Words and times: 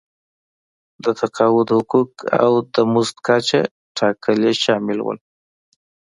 د 1.03 1.05
تقاعد 1.21 1.67
حقوق 1.77 2.11
او 2.43 2.51
د 2.73 2.75
مزد 2.93 3.15
کچه 3.27 3.61
ټاکل 3.97 4.37
یې 4.47 4.53
شامل 4.63 4.99
وو. 5.01 5.13